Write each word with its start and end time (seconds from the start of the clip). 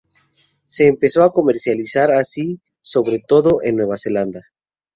Se 0.65 0.87
empezó 0.87 1.23
a 1.23 1.31
comercializar 1.31 2.09
así 2.11 2.59
sobre 2.81 3.19
todo 3.19 3.59
en 3.61 3.75
Nueva 3.75 3.97
Zelanda. 3.97 4.41